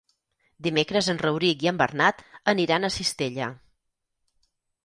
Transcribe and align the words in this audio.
Dimecres 0.67 1.09
en 1.13 1.19
Rauric 1.25 1.65
i 1.65 1.69
en 1.73 1.77
Bernat 1.83 2.25
aniran 2.55 2.89
a 2.89 2.93
Cistella. 2.97 3.51